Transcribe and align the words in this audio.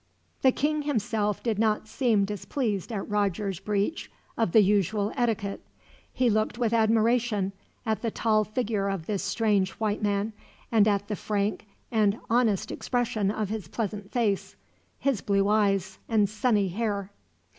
The 0.41 0.51
king 0.51 0.81
himself 0.81 1.43
did 1.43 1.59
not 1.59 1.87
seem 1.87 2.25
displeased 2.25 2.91
at 2.91 3.07
Roger's 3.07 3.59
breach 3.59 4.09
of 4.35 4.51
the 4.51 4.63
usual 4.63 5.13
etiquette. 5.15 5.61
He 6.11 6.27
looked 6.27 6.57
with 6.57 6.73
admiration 6.73 7.51
at 7.85 8.01
the 8.01 8.09
tall 8.09 8.43
figure 8.43 8.89
of 8.89 9.05
this 9.05 9.21
strange 9.21 9.69
white 9.73 10.01
man, 10.01 10.33
and 10.71 10.87
at 10.87 11.07
the 11.07 11.15
frank 11.15 11.67
and 11.91 12.19
honest 12.31 12.71
expression 12.71 13.29
of 13.29 13.49
his 13.49 13.67
pleasant 13.67 14.11
face, 14.11 14.55
his 14.97 15.21
blue 15.21 15.47
eyes, 15.47 15.99
and 16.09 16.27
sunny 16.27 16.69
hair. 16.69 17.11